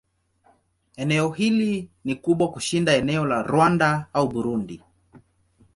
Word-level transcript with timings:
Eneo 0.95 1.29
hili 1.29 1.89
ni 2.05 2.15
kubwa 2.15 2.51
kushinda 2.51 2.93
eneo 2.95 3.25
la 3.25 3.41
Rwanda 3.43 4.05
au 4.13 4.27
Burundi. 4.27 4.83